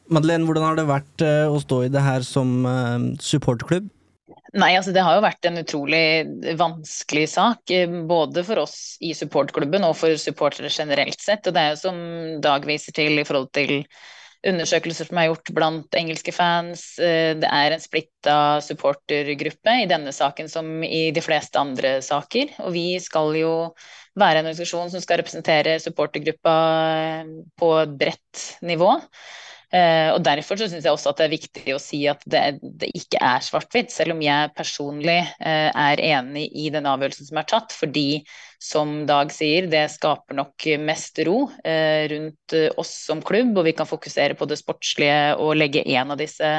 Madeleine, 0.08 0.48
hvordan 0.48 0.64
har 0.70 0.80
det 0.80 0.86
vært 0.88 1.26
å 1.52 1.60
stå 1.60 1.82
i 1.84 1.92
det 1.92 2.00
her 2.00 2.24
som 2.24 2.64
supportklubb? 2.64 3.20
supporterklubb? 3.28 3.92
Nei, 4.50 4.72
altså 4.74 4.90
det 4.90 5.02
har 5.06 5.14
jo 5.14 5.22
vært 5.22 5.46
en 5.46 5.60
utrolig 5.60 6.54
vanskelig 6.58 7.26
sak, 7.30 7.70
eh, 7.70 7.90
både 8.10 8.42
for 8.46 8.58
oss 8.64 8.96
i 8.98 9.12
supportklubben 9.14 9.84
og 9.86 9.94
for 9.98 10.16
supportere 10.18 10.72
generelt 10.74 11.20
sett. 11.22 11.46
Og 11.46 11.54
det 11.54 11.62
er 11.62 11.76
jo 11.76 11.78
som 11.84 12.00
Dag 12.42 12.66
viser 12.66 12.96
til 12.96 13.20
i 13.20 13.26
forhold 13.26 13.52
til 13.54 13.84
undersøkelser 14.50 15.06
som 15.06 15.20
er 15.20 15.28
gjort 15.28 15.52
blant 15.54 15.94
engelske 16.00 16.34
fans. 16.34 16.98
eh, 16.98 17.34
Det 17.38 17.46
er 17.46 17.76
en 17.76 17.84
splitta 17.84 18.60
supportergruppe 18.64 19.76
i 19.84 19.86
denne 19.86 20.10
saken 20.12 20.48
som 20.50 20.82
i 20.82 21.12
de 21.14 21.22
fleste 21.22 21.60
andre 21.60 22.00
saker. 22.02 22.56
Og 22.66 22.72
vi 22.74 22.98
skal 22.98 23.36
jo 23.38 23.52
være 24.18 24.40
en 24.40 24.50
organisasjon 24.50 24.90
som 24.90 25.00
skal 25.00 25.22
representere 25.22 25.78
supportergruppa 25.78 26.56
eh, 27.22 27.30
på 27.54 27.70
et 27.84 27.94
bredt 28.02 28.42
nivå. 28.66 28.96
Eh, 29.70 30.08
og 30.10 30.22
Derfor 30.26 30.58
så 30.58 30.66
syns 30.66 30.86
jeg 30.86 30.92
også 30.92 31.12
at 31.12 31.20
det 31.20 31.26
er 31.26 31.32
viktig 31.34 31.74
å 31.76 31.80
si 31.82 32.00
at 32.10 32.24
det, 32.26 32.42
det 32.60 32.88
ikke 32.98 33.20
er 33.22 33.44
svart-hvitt, 33.46 33.92
selv 33.94 34.16
om 34.16 34.22
jeg 34.24 34.50
personlig 34.56 35.20
eh, 35.22 35.68
er 35.70 36.02
enig 36.10 36.48
i 36.58 36.68
den 36.74 36.88
avgjørelsen 36.90 37.28
som 37.28 37.38
er 37.38 37.48
tatt. 37.50 37.74
Fordi, 37.76 38.22
som 38.60 39.04
Dag 39.08 39.30
sier, 39.34 39.68
det 39.70 39.86
skaper 39.94 40.38
nok 40.40 40.66
mest 40.82 41.22
ro 41.26 41.44
eh, 41.62 42.08
rundt 42.10 42.56
oss 42.80 42.96
som 43.06 43.22
klubb, 43.22 43.54
og 43.56 43.68
vi 43.68 43.76
kan 43.78 43.88
fokusere 43.88 44.38
på 44.38 44.50
det 44.50 44.58
sportslige 44.60 45.36
og 45.38 45.54
legge 45.60 45.86
en 45.94 46.16
av 46.16 46.20
disse 46.20 46.50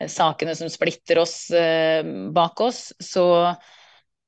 sakene 0.00 0.54
som 0.56 0.70
splitter 0.72 1.18
oss, 1.20 1.50
bak 2.32 2.62
oss. 2.64 2.86
Så 3.04 3.24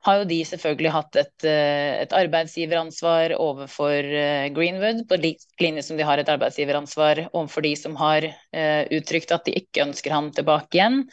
har 0.03 0.19
jo 0.19 0.29
de 0.31 0.39
selvfølgelig 0.47 0.95
hatt 0.95 1.19
et, 1.21 1.45
eh, 1.47 2.01
et 2.03 2.15
arbeidsgiveransvar 2.17 3.37
overfor 3.39 4.09
eh, 4.23 4.49
Greenwood, 4.55 5.05
på 5.09 5.19
lik 5.23 5.45
linje 5.63 5.85
som 5.87 5.99
de 5.99 6.07
har 6.07 6.19
et 6.19 6.33
arbeidsgiveransvar 6.33 7.29
overfor 7.31 7.63
de 7.63 7.77
som 7.79 7.95
har 8.01 8.27
uh, 8.27 8.83
uttrykt 8.95 9.35
at 9.35 9.47
de 9.47 9.55
ikke 9.63 9.85
ønsker 9.87 10.15
ham 10.15 10.33
tilbake 10.35 10.79
igjen. 10.79 11.05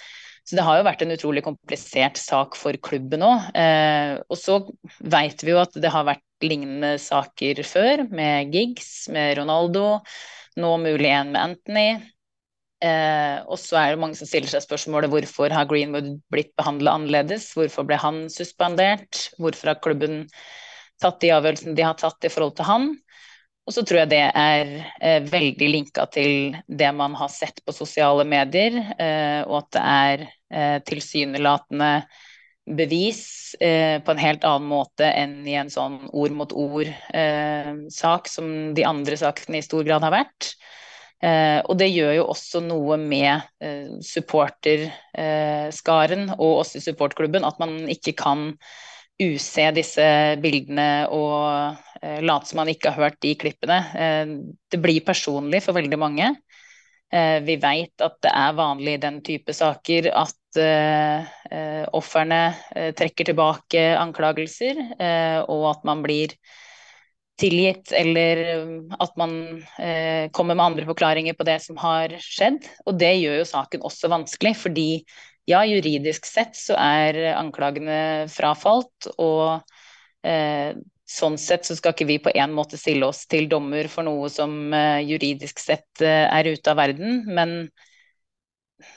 Så 0.50 0.58
det 0.58 0.66
har 0.66 0.80
jo 0.80 0.86
vært 0.88 1.04
en 1.06 1.14
utrolig 1.14 1.44
komplisert 1.46 2.18
sak 2.18 2.56
for 2.58 2.74
klubben 2.82 3.22
òg. 3.22 3.52
Eh, 3.54 4.16
og 4.26 4.38
så 4.40 4.56
vet 4.98 5.44
vi 5.46 5.54
jo 5.54 5.60
at 5.62 5.78
det 5.78 5.92
har 5.94 6.08
vært 6.08 6.26
lignende 6.42 6.96
saker 6.98 7.62
før, 7.68 8.08
med 8.10 8.56
Giggs, 8.56 9.06
med 9.14 9.38
Ronaldo, 9.38 10.00
nå 10.58 10.72
mulig 10.82 11.12
en 11.14 11.36
med 11.36 11.44
Anthony. 11.44 11.90
Eh, 12.80 13.38
og 13.44 13.60
så 13.60 13.76
er 13.76 13.92
det 13.92 14.00
mange 14.00 14.16
som 14.16 14.28
stiller 14.30 14.48
seg 14.48 14.64
spørsmålet 14.64 15.12
hvorfor 15.12 15.52
har 15.52 15.68
Greenwood 15.68 16.14
blitt 16.32 16.54
behandla 16.60 16.96
annerledes? 16.96 17.50
Hvorfor 17.58 17.88
ble 17.88 18.00
han 18.00 18.24
suspendert? 18.32 19.30
Hvorfor 19.40 19.74
har 19.74 19.82
klubben 19.84 20.24
tatt 21.02 21.20
de 21.24 21.34
avgjørelsene 21.36 21.76
de 21.76 21.84
har 21.84 22.00
tatt 22.00 22.24
i 22.24 22.32
forhold 22.32 22.56
til 22.60 22.70
han? 22.70 22.90
Og 23.68 23.76
så 23.76 23.84
tror 23.86 24.00
jeg 24.02 24.12
det 24.16 24.24
er 24.24 24.72
eh, 24.98 25.20
veldig 25.30 25.68
linka 25.70 26.08
til 26.10 26.56
det 26.66 26.90
man 26.98 27.14
har 27.20 27.30
sett 27.30 27.60
på 27.68 27.76
sosiale 27.76 28.24
medier, 28.26 28.80
eh, 28.98 29.44
og 29.44 29.60
at 29.60 29.70
det 29.76 29.84
er 29.84 30.24
eh, 30.26 30.80
tilsynelatende 30.88 31.92
bevis 32.80 33.22
eh, 33.62 34.00
på 34.02 34.14
en 34.14 34.22
helt 34.24 34.48
annen 34.48 34.72
måte 34.72 35.06
enn 35.06 35.44
i 35.46 35.54
en 35.60 35.70
sånn 35.74 36.00
ord 36.10 36.34
mot 36.38 36.54
ord-sak 36.54 38.30
som 38.30 38.50
de 38.78 38.86
andre 38.90 39.18
sakene 39.20 39.62
i 39.62 39.66
stor 39.66 39.86
grad 39.86 40.06
har 40.08 40.16
vært. 40.16 40.54
Eh, 41.20 41.60
og 41.66 41.78
det 41.80 41.90
gjør 41.92 42.14
jo 42.16 42.26
også 42.32 42.62
noe 42.64 42.98
med 43.02 43.42
eh, 43.60 43.88
supporterskaren 44.06 46.30
og 46.38 46.60
oss 46.62 46.76
i 46.80 46.82
supportklubben, 46.84 47.44
at 47.44 47.60
man 47.60 47.90
ikke 47.92 48.14
kan 48.20 48.54
use 49.20 49.72
disse 49.76 50.06
bildene 50.40 51.08
og 51.12 51.76
eh, 52.00 52.24
late 52.24 52.48
som 52.48 52.58
man 52.62 52.72
ikke 52.72 52.90
har 52.94 53.10
hørt 53.10 53.20
de 53.26 53.36
klippene. 53.40 53.80
Eh, 54.00 54.28
det 54.72 54.80
blir 54.80 55.02
personlig 55.04 55.64
for 55.66 55.74
veldig 55.76 56.00
mange. 56.00 56.36
Eh, 57.12 57.44
vi 57.44 57.58
vet 57.60 58.02
at 58.06 58.20
det 58.24 58.32
er 58.32 58.58
vanlig 58.58 58.94
i 58.96 59.02
den 59.02 59.22
type 59.26 59.54
saker 59.56 60.12
at 60.14 60.58
eh, 60.62 61.26
eh, 61.52 61.86
ofrene 61.98 62.54
eh, 62.76 62.92
trekker 62.96 63.26
tilbake 63.32 63.98
anklagelser, 63.98 64.78
eh, 65.02 65.40
og 65.50 65.72
at 65.74 65.84
man 65.90 66.04
blir 66.06 66.30
tilgitt, 67.40 67.94
eller 67.96 68.42
um, 68.62 68.94
at 69.00 69.16
man 69.20 69.34
eh, 69.80 70.30
kommer 70.36 70.58
med 70.58 70.66
andre 70.66 70.88
forklaringer 70.90 71.38
på 71.40 71.48
det 71.48 71.60
som 71.64 71.80
har 71.82 72.14
skjedd. 72.24 72.68
Og 72.86 73.00
det 73.00 73.16
gjør 73.22 73.40
jo 73.42 73.50
saken 73.50 73.86
også 73.88 74.12
vanskelig, 74.12 74.56
fordi 74.60 74.90
ja, 75.50 75.64
juridisk 75.66 76.28
sett 76.30 76.58
så 76.60 76.78
er 76.78 77.18
anklagene 77.34 78.28
frafalt, 78.32 79.10
og 79.18 79.64
eh, 80.28 80.76
sånn 81.10 81.40
sett 81.42 81.66
så 81.66 81.74
skal 81.78 81.96
ikke 81.96 82.10
vi 82.10 82.18
på 82.22 82.34
en 82.38 82.54
måte 82.54 82.78
stille 82.78 83.08
oss 83.08 83.24
til 83.30 83.48
dommer 83.50 83.90
for 83.90 84.06
noe 84.06 84.30
som 84.30 84.74
eh, 84.76 85.02
juridisk 85.10 85.62
sett 85.64 86.04
eh, 86.06 86.26
er 86.30 86.52
ute 86.54 86.70
av 86.70 86.78
verden, 86.78 87.24
men 87.26 87.56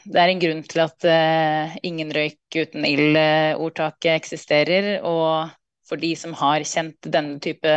det 0.05 0.21
er 0.21 0.31
en 0.31 0.43
grunn 0.43 0.61
til 0.69 0.83
at 0.85 1.07
eh, 1.09 1.79
ingen 1.89 2.13
røyk 2.15 2.59
uten 2.59 2.85
ild-ordtaket 2.87 4.13
eksisterer, 4.15 4.93
og 5.09 5.51
for 5.89 6.01
de 6.03 6.13
som 6.19 6.37
har 6.39 6.63
kjent 6.69 7.09
denne 7.09 7.41
type 7.43 7.73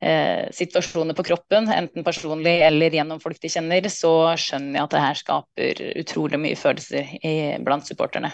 eh, 0.00 0.48
situasjoner 0.56 1.16
på 1.16 1.24
kroppen, 1.30 1.70
enten 1.72 2.06
personlig 2.06 2.58
eller 2.66 2.96
gjennom 2.96 3.20
folk 3.22 3.40
de 3.40 3.52
kjenner, 3.52 3.88
så 3.92 4.34
skjønner 4.40 4.80
jeg 4.80 4.86
at 4.86 4.94
det 4.94 5.02
her 5.06 5.20
skaper 5.20 5.82
utrolig 6.02 6.40
mye 6.42 6.58
følelser 6.58 7.16
i, 7.20 7.34
blant 7.64 7.88
supporterne. 7.88 8.32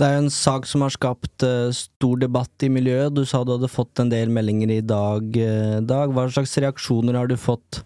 Det 0.00 0.06
er 0.06 0.14
jo 0.14 0.22
en 0.22 0.32
sak 0.32 0.68
som 0.70 0.84
har 0.84 0.92
skapt 0.94 1.44
eh, 1.44 1.72
stor 1.74 2.20
debatt 2.22 2.64
i 2.64 2.70
miljøet. 2.72 3.12
Du 3.16 3.24
sa 3.26 3.42
du 3.44 3.56
hadde 3.56 3.70
fått 3.70 4.00
en 4.00 4.12
del 4.12 4.30
meldinger 4.32 4.70
i 4.76 4.84
dag, 4.86 5.34
eh, 5.36 5.80
Dag. 5.82 6.14
Hva 6.14 6.28
slags 6.30 6.54
reaksjoner 6.62 7.18
har 7.18 7.28
du 7.28 7.36
fått 7.40 7.82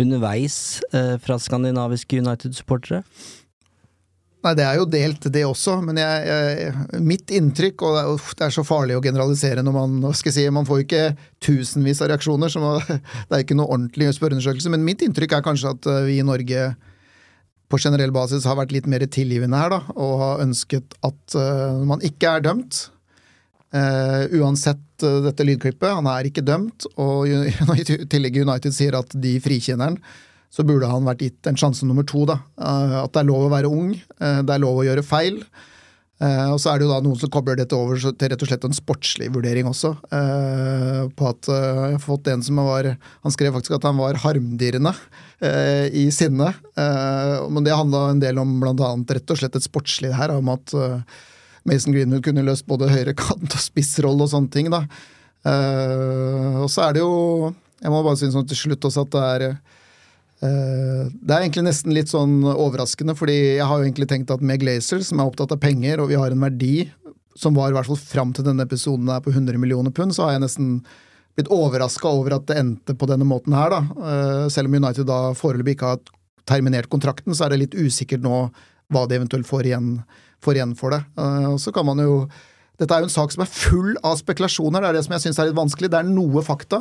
underveis 0.00 0.82
eh, 0.94 1.16
fra 1.22 1.38
skandinaviske 1.40 2.20
United-supportere? 2.20 3.02
Nei, 4.40 4.54
det 4.56 4.64
er 4.64 4.78
jo 4.80 4.86
delt, 4.88 5.26
det 5.34 5.42
også, 5.44 5.74
men 5.84 5.98
jeg, 6.00 6.20
jeg, 6.30 7.00
mitt 7.04 7.32
inntrykk 7.36 7.82
Og 7.84 7.96
det 7.96 8.02
er, 8.02 8.12
uff, 8.14 8.30
det 8.38 8.46
er 8.46 8.54
så 8.54 8.64
farlig 8.64 8.96
å 8.96 9.02
generalisere 9.04 9.64
når 9.64 9.74
man 9.76 10.14
skal 10.16 10.32
si, 10.32 10.46
Man 10.54 10.68
får 10.68 10.84
ikke 10.86 11.02
tusenvis 11.44 12.00
av 12.00 12.08
reaksjoner, 12.14 12.52
så 12.52 12.62
man, 12.62 12.80
det 13.28 13.36
er 13.36 13.44
ikke 13.44 13.58
noe 13.58 13.68
ordentlig 13.68 14.08
spørreundersøkelse. 14.16 14.72
Men 14.72 14.86
mitt 14.86 15.04
inntrykk 15.04 15.36
er 15.36 15.44
kanskje 15.44 15.74
at 15.74 15.90
eh, 15.92 16.06
vi 16.08 16.16
i 16.22 16.26
Norge 16.26 16.70
på 17.70 17.78
generell 17.78 18.10
basis 18.14 18.46
har 18.48 18.56
vært 18.58 18.72
litt 18.74 18.88
mer 18.90 19.04
tilgivende 19.06 19.60
her, 19.60 19.70
da, 19.70 19.80
og 19.94 20.14
har 20.24 20.40
ønsket 20.42 20.96
at 21.06 21.36
uh, 21.38 21.78
man 21.86 22.02
ikke 22.02 22.32
er 22.32 22.42
dømt. 22.42 22.80
Uh, 23.70 24.26
uansett 24.40 25.04
uh, 25.06 25.20
dette 25.22 25.46
lydklippet, 25.46 25.86
han 26.00 26.08
er 26.10 26.26
ikke 26.26 26.42
dømt, 26.42 26.88
og 26.98 27.30
i 27.78 27.86
tillegg 28.10 28.40
United 28.42 28.74
sier 28.74 28.98
at 28.98 29.14
de 29.14 29.36
frikjenner 29.44 29.92
han, 29.92 30.00
så 30.50 30.66
burde 30.66 30.90
han 30.90 31.06
vært 31.06 31.24
gitt 31.24 31.48
en 31.48 31.58
sjanse 31.58 31.86
nummer 31.86 32.06
to. 32.06 32.24
da. 32.28 32.40
Uh, 32.58 33.02
at 33.04 33.12
det 33.14 33.22
er 33.22 33.30
lov 33.30 33.46
å 33.46 33.52
være 33.52 33.70
ung, 33.70 33.92
uh, 34.18 34.40
det 34.42 34.56
er 34.56 34.64
lov 34.64 34.82
å 34.82 34.86
gjøre 34.88 35.06
feil. 35.06 35.38
Uh, 36.20 36.50
og 36.52 36.58
så 36.60 36.72
er 36.72 36.80
det 36.80 36.84
jo 36.84 36.90
da 36.90 36.98
noen 37.00 37.16
som 37.16 37.30
kobler 37.32 37.56
dette 37.56 37.76
over 37.76 37.96
til 37.96 38.28
rett 38.28 38.42
og 38.44 38.50
slett 38.50 38.66
en 38.66 38.76
sportslig 38.76 39.30
vurdering 39.32 39.70
også. 39.70 39.94
På 41.16 41.30
at 41.30 41.48
Jeg 41.48 41.94
har 41.94 42.02
fått 42.02 42.28
en 42.28 42.42
som 42.44 42.60
var 42.60 42.90
Han 43.24 43.32
skrev 43.32 43.54
faktisk 43.54 43.78
at 43.78 43.86
han 43.88 43.96
var 43.96 44.18
harmdirrende 44.20 44.92
i 45.96 46.10
sinne. 46.12 46.50
men 46.76 47.64
det 47.64 47.72
handla 47.72 48.10
en 48.10 48.20
del 48.20 48.36
om 48.42 48.52
blant 48.60 48.82
annet 48.84 49.16
rett 49.16 49.32
og 49.32 49.40
slett 49.40 49.56
et 49.56 49.64
sportslig 49.64 50.12
her, 50.12 50.34
om 50.36 50.52
at 50.52 50.76
Mason 51.64 51.96
Greenwood 51.96 52.26
kunne 52.26 52.44
løst 52.44 52.68
både 52.68 52.92
høyre 52.92 53.16
kant 53.16 53.56
og 53.56 53.64
spissrolle 53.64 54.28
og 54.28 54.34
sånne 54.34 54.52
ting. 54.52 54.68
da. 54.68 54.84
og 56.60 56.68
så 56.68 56.90
er 56.90 56.98
det 56.98 57.00
jo 57.00 57.54
Jeg 57.80 57.96
må 57.96 58.04
bare 58.04 58.20
si 58.20 58.28
sånn 58.28 58.44
til 58.44 58.60
slutt 58.60 58.84
også 58.84 59.08
at 59.08 59.14
det 59.16 59.24
er 59.24 59.50
Eh, 59.50 59.79
det 60.40 61.34
er 61.34 61.42
egentlig 61.42 61.66
nesten 61.66 61.92
litt 61.92 62.08
sånn 62.08 62.38
overraskende, 62.48 63.12
fordi 63.12 63.34
jeg 63.58 63.66
har 63.68 63.76
jo 63.76 63.84
egentlig 63.84 64.08
tenkt 64.08 64.30
at 64.32 64.40
med 64.40 64.62
Glazer, 64.62 65.02
som 65.04 65.20
er 65.20 65.28
opptatt 65.28 65.52
av 65.52 65.60
penger, 65.60 66.00
og 66.00 66.08
vi 66.08 66.16
har 66.16 66.32
en 66.32 66.46
verdi 66.46 66.86
som 67.36 67.54
var 67.54 67.70
i 67.70 67.76
hvert 67.76 67.88
fall 67.88 68.00
fram 68.00 68.32
til 68.36 68.46
denne 68.46 68.64
episoden 68.66 69.10
er 69.12 69.22
på 69.24 69.32
100 69.32 69.60
millioner 69.60 69.92
pund, 69.94 70.14
så 70.16 70.26
har 70.26 70.36
jeg 70.36 70.44
nesten 70.46 70.72
blitt 71.38 71.50
overraska 71.54 72.10
over 72.10 72.36
at 72.36 72.48
det 72.50 72.58
endte 72.60 72.96
på 72.98 73.08
denne 73.08 73.26
måten 73.28 73.54
her, 73.56 73.72
da. 73.72 73.80
Eh, 74.10 74.46
selv 74.52 74.70
om 74.70 74.76
United 74.80 75.08
da 75.08 75.20
foreløpig 75.38 75.76
ikke 75.76 75.92
har 75.94 76.02
terminert 76.50 76.90
kontrakten, 76.90 77.34
så 77.36 77.46
er 77.46 77.54
det 77.54 77.62
litt 77.64 77.78
usikkert 77.78 78.24
nå 78.24 78.48
hva 78.90 79.04
de 79.06 79.20
eventuelt 79.20 79.48
får 79.48 79.68
igjen, 79.70 79.92
får 80.42 80.58
igjen 80.58 80.74
for 80.78 80.96
det. 80.96 81.04
Eh, 81.20 81.46
og 81.52 81.60
så 81.62 81.72
kan 81.74 81.86
man 81.86 82.02
jo 82.02 82.24
dette 82.80 82.96
er 82.96 83.04
jo 83.04 83.10
en 83.10 83.12
sak 83.12 83.32
som 83.34 83.42
er 83.44 83.52
full 83.52 83.96
av 84.08 84.16
spekulasjoner. 84.16 84.80
Det 84.80 84.88
er 84.88 84.96
det 84.96 85.04
som 85.04 85.12
jeg 85.12 85.22
syns 85.26 85.38
er 85.42 85.50
litt 85.50 85.58
vanskelig. 85.58 85.90
Det 85.92 85.98
er 85.98 86.06
noe 86.08 86.40
fakta. 86.40 86.78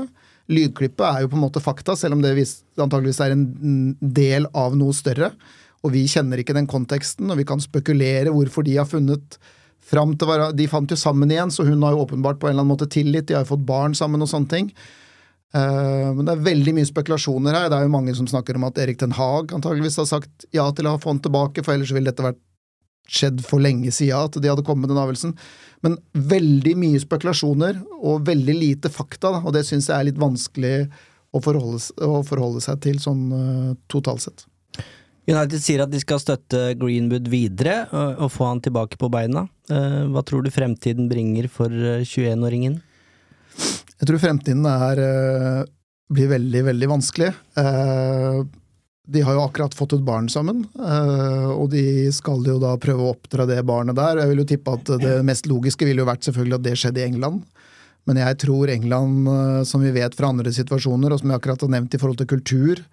Lydklippet 0.50 1.06
er 1.06 1.24
jo 1.24 1.32
på 1.32 1.38
en 1.38 1.46
måte 1.46 1.62
fakta, 1.62 1.96
selv 1.98 2.18
om 2.18 2.24
det 2.24 2.34
antageligvis 2.80 3.22
er 3.22 3.36
en 3.36 3.96
del 4.02 4.50
av 4.58 4.78
noe 4.78 4.96
større. 4.98 5.32
Og 5.86 5.94
vi 5.94 6.04
kjenner 6.12 6.42
ikke 6.42 6.56
den 6.58 6.68
konteksten, 6.70 7.30
og 7.30 7.40
vi 7.40 7.48
kan 7.48 7.62
spekulere 7.64 8.34
hvorfor 8.34 8.66
de 8.68 8.80
har 8.80 8.90
funnet 8.90 9.38
fram 9.90 10.16
til 10.18 10.30
hverandre. 10.30 10.58
De 10.58 10.68
fant 10.72 10.92
jo 10.92 10.98
sammen 11.00 11.32
igjen, 11.32 11.54
så 11.54 11.66
hun 11.68 11.86
har 11.86 11.96
jo 11.96 12.04
åpenbart 12.04 12.42
på 12.42 12.50
en 12.50 12.56
eller 12.56 12.66
annen 12.66 12.74
måte 12.74 12.90
tillit. 12.92 13.30
De 13.30 13.38
har 13.38 13.46
jo 13.46 13.54
fått 13.54 13.68
barn 13.70 13.96
sammen 13.98 14.26
og 14.26 14.32
sånne 14.32 14.52
ting. 14.52 14.74
Uh, 15.50 16.14
men 16.14 16.28
det 16.28 16.36
er 16.36 16.46
veldig 16.46 16.76
mye 16.78 16.90
spekulasjoner 16.90 17.56
her. 17.56 17.70
Det 17.72 17.80
er 17.80 17.88
jo 17.88 17.96
mange 17.96 18.14
som 18.18 18.28
snakker 18.30 18.60
om 18.60 18.68
at 18.68 18.78
Erik 18.82 19.00
Den 19.02 19.16
Haag 19.18 19.56
antageligvis 19.56 19.98
har 20.02 20.10
sagt 20.10 20.46
ja 20.54 20.68
til 20.76 20.90
å 20.90 20.98
få 21.02 21.14
han 21.14 21.24
tilbake, 21.24 21.64
for 21.66 21.74
ellers 21.74 21.94
ville 21.96 22.12
dette 22.12 22.26
vært 22.26 22.42
skjedd 23.10 23.44
for 23.46 23.64
lenge 23.64 23.92
siden 23.96 24.30
at 24.30 24.38
de 24.40 24.52
hadde 24.52 24.66
kommet 24.66 24.86
med 24.86 24.94
den 24.94 25.02
avgjørelsen. 25.02 25.36
Men 25.86 25.98
veldig 26.14 26.76
mye 26.80 27.02
spekulasjoner 27.02 27.80
og 28.00 28.26
veldig 28.28 28.56
lite 28.58 28.92
fakta, 28.92 29.38
og 29.44 29.54
det 29.56 29.66
syns 29.68 29.90
jeg 29.90 29.98
er 29.98 30.10
litt 30.10 30.22
vanskelig 30.22 30.76
å 31.36 31.42
forholde, 31.44 31.80
å 32.04 32.22
forholde 32.26 32.64
seg 32.64 32.82
til 32.84 33.00
sånn 33.02 33.26
uh, 33.32 33.76
totalt 33.92 34.26
sett. 34.26 34.46
United 35.30 35.62
sier 35.62 35.84
at 35.84 35.92
de 35.92 36.00
skal 36.02 36.22
støtte 36.22 36.74
Greenwood 36.80 37.28
videre 37.30 37.84
og, 37.94 38.24
og 38.26 38.32
få 38.34 38.48
han 38.50 38.62
tilbake 38.66 38.98
på 39.00 39.12
beina. 39.14 39.46
Uh, 39.70 40.10
hva 40.10 40.24
tror 40.26 40.44
du 40.46 40.52
fremtiden 40.54 41.10
bringer 41.12 41.50
for 41.54 41.70
21-åringen? 41.70 42.80
Jeg 44.00 44.08
tror 44.08 44.22
fremtiden 44.24 44.66
er, 44.70 45.04
uh, 45.04 45.62
blir 46.10 46.32
veldig, 46.32 46.64
veldig 46.72 46.90
vanskelig. 46.90 47.30
Uh, 47.60 48.42
de 49.10 49.22
har 49.26 49.34
jo 49.34 49.44
akkurat 49.44 49.74
fått 49.74 49.96
et 49.98 50.04
barn 50.06 50.28
sammen, 50.30 50.62
eh, 50.78 51.50
og 51.50 51.72
de 51.74 52.12
skal 52.14 52.44
jo 52.46 52.60
da 52.62 52.76
prøve 52.82 53.06
å 53.06 53.14
oppdra 53.16 53.48
det 53.50 53.62
barnet 53.66 53.98
der. 53.98 54.22
Jeg 54.22 54.32
vil 54.32 54.44
jo 54.44 54.50
tippe 54.52 54.76
at 54.78 54.92
det 55.02 55.16
mest 55.26 55.50
logiske 55.50 55.88
ville 55.88 56.04
jo 56.04 56.10
vært 56.10 56.28
selvfølgelig 56.28 56.60
at 56.60 56.68
det 56.68 56.76
skjedde 56.78 57.02
i 57.02 57.08
England. 57.08 57.42
Men 58.10 58.22
jeg 58.22 58.38
tror 58.46 58.72
England, 58.74 59.32
eh, 59.34 59.64
som 59.70 59.82
vi 59.82 59.96
vet 59.96 60.16
fra 60.18 60.30
andre 60.30 60.54
situasjoner, 60.54 61.12
og 61.12 61.22
som 61.22 61.34
jeg 61.34 61.42
akkurat 61.42 61.66
har 61.66 61.74
nevnt 61.76 61.98
i 61.98 62.02
forhold 62.02 62.22
til 62.22 62.30
kultur, 62.30 62.84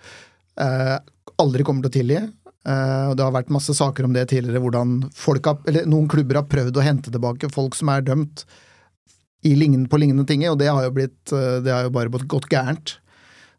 eh, 0.56 0.96
aldri 1.42 1.66
kommer 1.68 1.84
til 1.84 1.92
å 1.92 1.98
tilgi. 2.00 2.24
Det 2.66 3.22
har 3.22 3.30
vært 3.30 3.52
masse 3.54 3.70
saker 3.78 4.08
om 4.08 4.14
det 4.16 4.24
tidligere, 4.26 4.58
hvordan 4.58 5.04
har, 5.06 5.84
noen 5.86 6.08
klubber 6.10 6.40
har 6.40 6.48
prøvd 6.50 6.80
å 6.80 6.82
hente 6.82 7.12
tilbake 7.14 7.46
folk 7.54 7.76
som 7.78 7.92
er 7.92 8.02
dømt 8.02 8.42
på 9.46 10.00
lignende 10.02 10.26
ting, 10.26 10.42
og 10.50 10.58
det 10.58 10.66
har 10.66 10.82
jo, 10.82 10.90
blitt, 10.90 11.30
det 11.30 11.70
har 11.70 11.84
jo 11.86 11.92
bare 11.94 12.10
gått 12.26 12.48
gærent. 12.50 12.96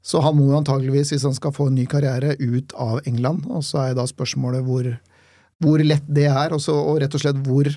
Så 0.06 0.22
han 0.24 0.38
må 0.38 0.48
antageligvis, 0.56 1.12
hvis 1.14 1.26
han 1.28 1.36
skal 1.36 1.54
få 1.56 1.68
en 1.70 1.76
ny 1.76 1.88
karriere, 1.90 2.38
ut 2.40 2.74
av 2.80 3.02
England. 3.10 3.48
Og 3.52 3.66
så 3.66 3.88
er 3.88 3.98
da 3.98 4.06
spørsmålet 4.08 4.64
hvor, 4.68 4.88
hvor 5.64 5.84
lett 5.84 6.08
det 6.08 6.30
er, 6.32 6.56
og, 6.56 6.64
så, 6.64 6.78
og 6.78 7.02
rett 7.04 7.18
og 7.18 7.24
slett 7.24 7.42
hvor 7.48 7.72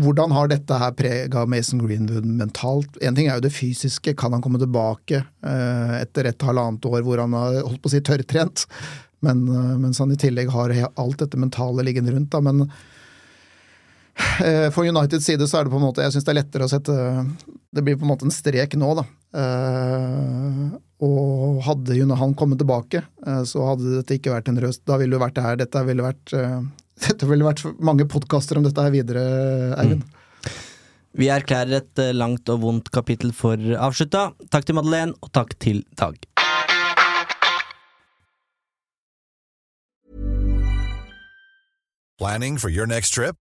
hvordan 0.00 0.32
har 0.34 0.50
dette 0.50 0.76
her 0.78 0.92
prega 0.96 1.44
Mason 1.48 1.80
Greenwood 1.84 2.26
mentalt? 2.26 2.98
En 3.02 3.16
ting 3.16 3.28
er 3.28 3.38
jo 3.38 3.46
det 3.46 3.54
fysiske, 3.54 4.14
kan 4.18 4.34
han 4.36 4.42
komme 4.44 4.60
tilbake 4.60 5.22
eh, 5.24 5.94
etter 6.02 6.28
et 6.30 6.46
halvannet 6.46 6.84
år 6.88 7.04
hvor 7.06 7.22
han 7.22 7.36
har 7.36 7.62
holdt 7.62 7.82
på 7.82 7.90
å 7.90 7.94
si 7.94 8.02
tørrtrent, 8.04 8.66
men, 9.24 9.44
eh, 9.48 9.74
mens 9.80 10.00
han 10.02 10.12
i 10.12 10.20
tillegg 10.20 10.52
har 10.54 10.74
alt 10.84 11.22
dette 11.22 11.40
mentale 11.40 11.86
liggende 11.86 12.14
rundt. 12.14 12.30
Da. 12.34 12.42
Men 12.44 12.66
eh, 14.44 14.68
for 14.74 14.84
Uniteds 14.84 15.26
side 15.30 15.48
så 15.48 15.60
er 15.60 15.66
det 15.66 15.74
på 15.74 15.80
en 15.80 15.88
måte 15.88 16.04
Jeg 16.04 16.14
syns 16.14 16.26
det 16.28 16.34
er 16.34 16.40
lettere 16.42 16.66
å 16.68 16.70
sette 16.70 16.94
Det 17.74 17.82
blir 17.82 17.96
på 17.98 18.06
en 18.06 18.12
måte 18.12 18.28
en 18.28 18.34
strek 18.34 18.76
nå, 18.78 18.92
da. 19.00 19.08
Eh, 19.34 20.74
og 21.04 21.62
hadde 21.66 22.16
han 22.20 22.34
kommet 22.38 22.60
tilbake, 22.62 23.02
eh, 23.26 23.42
så 23.48 23.66
hadde 23.72 23.96
dette 23.98 24.18
ikke 24.18 24.34
vært 24.34 24.50
en 24.50 24.60
røst. 24.62 24.84
Da 24.86 24.98
ville 25.00 25.16
det 25.16 25.22
vært 25.24 25.38
det 25.38 25.46
her. 25.46 25.56
Dette 25.60 25.84
ville 25.88 26.06
vært, 26.06 26.34
eh, 26.38 26.60
dette 27.08 27.30
ville 27.30 27.46
vært 27.46 27.64
mange 27.82 28.06
podkaster 28.06 28.60
om 28.60 28.66
dette 28.66 28.84
her 28.84 28.94
videre, 28.94 29.24
Eivind. 29.80 30.04
Mm. 30.04 30.20
Vi 31.14 31.28
erklærer 31.30 31.78
et 31.78 32.00
langt 32.16 32.48
og 32.50 32.62
vondt 32.64 32.88
kapittel 32.90 33.30
for 33.30 33.54
avslutta. 33.54 34.32
Takk 34.50 34.66
til 34.66 34.74
Madeleine, 34.80 35.14
og 35.22 35.30
takk 35.30 35.54
til 35.62 35.84
Dag. 35.94 36.18
Planning 42.18 42.58
for 42.58 42.70
your 42.70 42.86
next 42.86 43.14
trip? 43.14 43.43